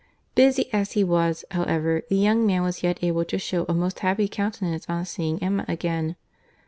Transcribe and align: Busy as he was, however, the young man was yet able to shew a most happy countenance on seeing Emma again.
Busy 0.33 0.67
as 0.73 0.93
he 0.93 1.03
was, 1.03 1.45
however, 1.51 2.01
the 2.09 2.15
young 2.15 2.43
man 2.47 2.63
was 2.63 2.81
yet 2.81 2.97
able 3.03 3.23
to 3.25 3.37
shew 3.37 3.67
a 3.69 3.73
most 3.75 3.99
happy 3.99 4.27
countenance 4.27 4.87
on 4.89 5.05
seeing 5.05 5.37
Emma 5.43 5.63
again. 5.67 6.15